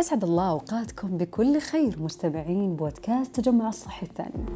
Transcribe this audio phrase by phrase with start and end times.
[0.00, 4.46] أسعد الله أوقاتكم بكل خير مستمعين بودكاست تجمع الصحي الثاني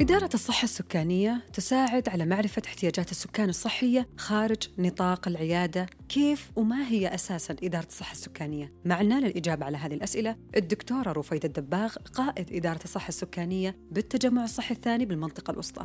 [0.00, 7.14] إدارة الصحة السكانية تساعد على معرفة احتياجات السكان الصحية خارج نطاق العيادة كيف وما هي
[7.14, 13.08] أساساً إدارة الصحة السكانية؟ معنا للإجابة على هذه الأسئلة الدكتورة رفيدة الدباغ قائد إدارة الصحة
[13.08, 15.84] السكانية بالتجمع الصحي الثاني بالمنطقة الوسطى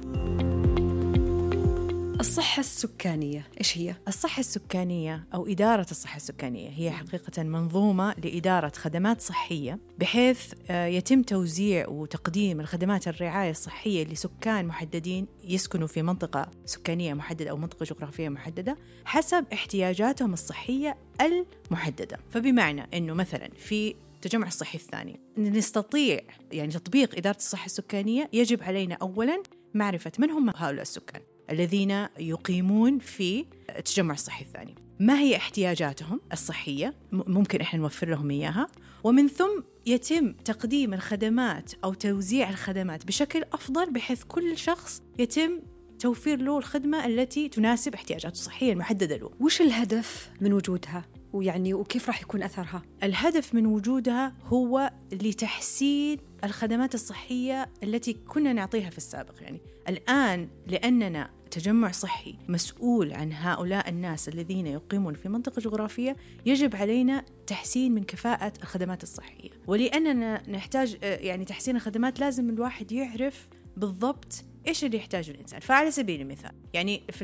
[2.20, 9.21] الصحة السكانية إيش هي؟ الصحة السكانية أو إدارة الصحة السكانية هي حقيقة منظومة لإدارة خدمات
[9.21, 17.14] صحية بحيث آه، يتم توزيع وتقديم الخدمات الرعاية الصحية لسكان محددين يسكنوا في منطقة سكانية
[17.14, 22.18] محددة أو منطقة جغرافية محددة حسب احتياجاتهم الصحية المحددة.
[22.32, 26.20] فبمعنى أنه مثلا في التجمع الصحي الثاني نستطيع
[26.51, 29.43] يعني تطبيق إدارة الصحة السكانية يجب علينا أولا
[29.74, 31.21] معرفة من هم هؤلاء السكان.
[31.52, 33.45] الذين يقيمون في
[33.78, 34.76] التجمع الصحي الثاني.
[35.00, 38.68] ما هي احتياجاتهم الصحية؟ ممكن إحنا نوفر لهم إياها.
[39.04, 45.60] ومن ثم يتم تقديم الخدمات أو توزيع الخدمات بشكل أفضل بحيث كل شخص يتم
[46.00, 49.32] توفير له الخدمة التي تناسب احتياجاته الصحية المحددة له.
[49.40, 56.96] وش الهدف من وجودها؟ ويعني وكيف راح يكون أثرها؟ الهدف من وجودها هو لتحسين الخدمات
[56.96, 64.30] الصحية التي كنا نعطيها في السابق يعني الآن لأننا تجمع صحي مسؤول عن هؤلاء الناس
[64.30, 71.46] الذين يقيمون في منطقة جغرافية يجب علينا تحسين من كفاءة الخدمات الصحية ولأننا نحتاج يعني
[71.46, 77.24] تحسين الخدمات لازم الواحد يعرف بالضبط إيش اللي يحتاجه الإنسان؟ فعلى سبيل المثال يعني في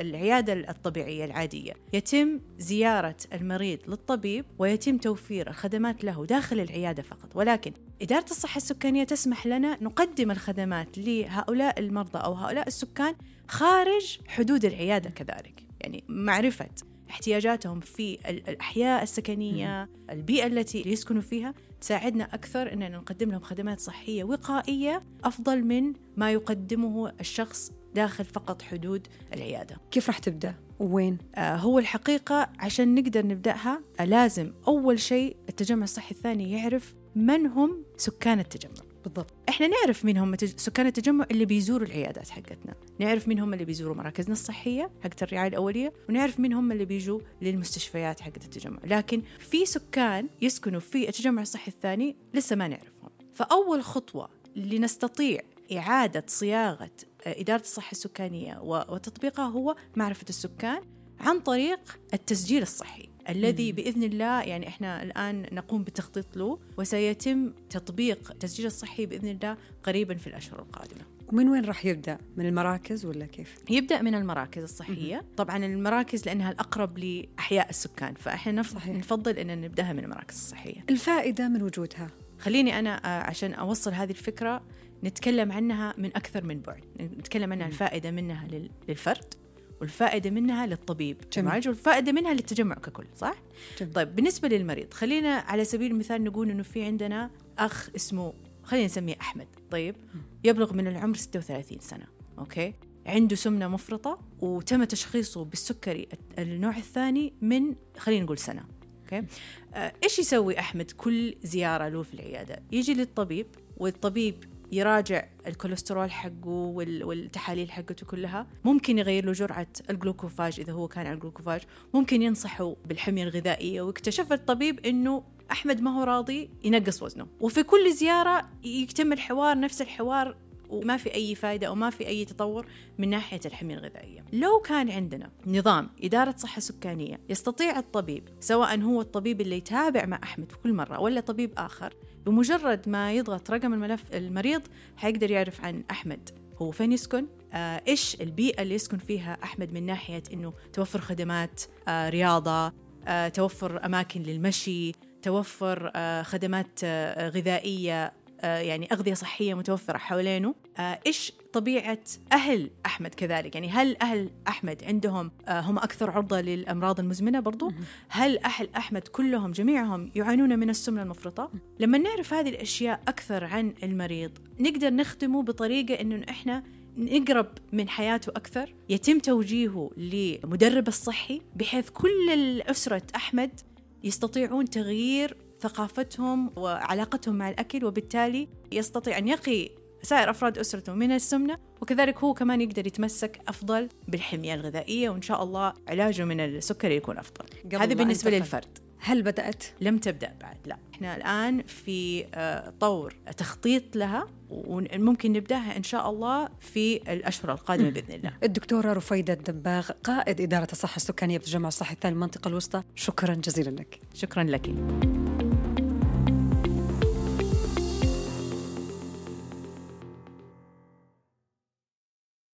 [0.00, 7.36] العيادة الطبيعية العادية يتم زيارة المريض للطبيب ويتم توفير الخدمات له داخل العيادة فقط.
[7.36, 13.14] ولكن إدارة الصحة السكانية تسمح لنا نقدم الخدمات لهؤلاء المرضى أو هؤلاء السكان
[13.48, 15.62] خارج حدود العيادة كذلك.
[15.80, 16.68] يعني معرفة
[17.12, 24.24] احتياجاتهم في الأحياء السكنية البيئة التي يسكنوا فيها تساعدنا أكثر أننا نقدم لهم خدمات صحية
[24.24, 31.56] وقائية أفضل من ما يقدمه الشخص داخل فقط حدود العيادة كيف راح تبدأ؟ وين؟ آه
[31.56, 37.84] هو الحقيقة عشان نقدر نبدأها آه لازم أول شيء التجمع الصحي الثاني يعرف من هم
[37.96, 39.34] سكان التجمع بالضبط.
[39.48, 42.74] إحنا نعرف مين هم سكان التجمع اللي بيزوروا العيادات حقتنا.
[42.98, 47.20] نعرف مين هم اللي بيزوروا مراكزنا الصحية حقت الرعاية الأولية ونعرف مين هم اللي بيجوا
[47.42, 48.78] للمستشفيات حقت التجمع.
[48.84, 53.10] لكن في سكان يسكنوا في التجمع الصحي الثاني لسه ما نعرفهم.
[53.34, 55.40] فأول خطوة لنستطيع
[55.72, 56.90] إعادة صياغة
[57.26, 60.82] إدارة الصحة السكانية وتطبيقها هو معرفة السكان
[61.20, 63.08] عن طريق التسجيل الصحي.
[63.28, 69.56] الذي بإذن الله يعني إحنا الآن نقوم بالتخطيط له وسيتم تطبيق التسجيل الصحي بإذن الله
[69.82, 71.00] قريبا في الأشهر القادمة.
[71.28, 76.50] ومن وين راح يبدأ؟ من المراكز ولا كيف؟ يبدأ من المراكز الصحية، طبعا المراكز لأنها
[76.50, 78.96] الأقرب لأحياء السكان، فإحنا صحيح.
[78.96, 80.84] نفضل إن نبدأها من المراكز الصحية.
[80.90, 84.62] الفائدة من وجودها؟ خليني أنا آه، عشان أوصل هذه الفكرة
[85.04, 88.48] نتكلم عنها من أكثر من بعد، نتكلم عنها الفائدة منها
[88.88, 89.34] للفرد
[89.82, 91.16] والفائدة منها للطبيب.
[91.32, 91.68] جميل.
[91.68, 93.34] والفائدة منها للتجمع ككل صح؟
[93.80, 93.92] جميل.
[93.92, 98.32] طيب بالنسبة للمريض خلينا على سبيل المثال نقول إنه في عندنا أخ اسمه
[98.62, 99.96] خلينا نسميه أحمد طيب؟
[100.44, 102.06] يبلغ من العمر 36 سنة
[102.38, 102.74] أوكي؟
[103.06, 108.64] عنده سمنة مفرطة وتم تشخيصه بالسكري النوع الثاني من خلينا نقول سنة
[109.04, 109.26] Okay؟
[109.74, 116.72] آه إيش يسوي أحمد كل زيارة له في العيادة؟ يجي للطبيب والطبيب يراجع الكوليسترول حقه
[117.04, 118.46] والتحاليل حقته كلها.
[118.64, 121.62] ممكن يغير له جرعة الجلوكوفاج إذا هو كان على الجلوكوفاج.
[121.94, 123.82] ممكن ينصحه بالحمية الغذائية.
[123.82, 127.26] واكتشف الطبيب أنه أحمد ما هو راضي ينقص وزنه.
[127.40, 130.36] وفي كل زيارة يتم الحوار نفس الحوار
[130.72, 132.66] وما في أي فائدة أو ما في أي تطور
[132.98, 134.24] من ناحية الحمية الغذائية.
[134.32, 140.20] لو كان عندنا نظام إدارة صحة سكانية يستطيع الطبيب سواء هو الطبيب اللي يتابع مع
[140.22, 141.94] أحمد في كل مرة ولا طبيب آخر
[142.26, 144.62] بمجرد ما يضغط رقم الملف المريض
[144.96, 146.30] حيقدر يعرف عن أحمد.
[146.62, 151.62] هو فين يسكن؟ آه إيش البيئة اللي يسكن فيها أحمد من ناحية أنه توفر خدمات
[151.88, 152.72] آه رياضة
[153.06, 154.92] آه توفر أماكن للمشي
[155.22, 158.12] توفر آه خدمات آه غذائية
[158.48, 160.54] يعني أغذية صحية متوفرة حوالينه.
[160.78, 161.98] آه، إيش طبيعة
[162.32, 167.72] أهل أحمد كذلك؟ يعني هل أهل أحمد عندهم آه، هم أكثر عرضة للأمراض المزمنة برضو؟
[168.08, 171.50] هل أهل أحمد كلهم جميعهم يعانون من السمنة المفرطة؟
[171.80, 174.30] لما نعرف هذه الأشياء أكثر عن المريض
[174.60, 176.62] نقدر نخدمه بطريقة أنه إحنا
[176.96, 183.60] نقرب من حياته أكثر؟ يتم توجيهه لمدرب الصحي بحيث كل أسرة أحمد
[184.04, 189.70] يستطيعون تغيير ثقافتهم وعلاقتهم مع الأكل وبالتالي يستطيع أن يقي
[190.02, 195.42] سائر أفراد أسرته من السمنة وكذلك هو كمان يقدر يتمسك أفضل بالحمية الغذائية وإن شاء
[195.42, 197.44] الله علاجه من السكري يكون أفضل
[197.74, 203.96] هذا بالنسبة للفرد هل بدأت؟ لم تبدأ بعد لا إحنا الآن في آه، طور تخطيط
[203.96, 208.32] لها وممكن نبدأها إن شاء الله في الأشهر القادمة بإذن الله.
[208.42, 214.00] الدكتورة رفيدة الدباغ قائد إدارة الصحة السكانية بالتجمع الصحي الثاني المنطقة الوسطى، شكرا جزيلا لك.
[214.14, 214.70] شكرا لك.